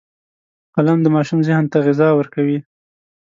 [0.75, 2.57] قلم د ماشوم ذهن ته غذا ورکوي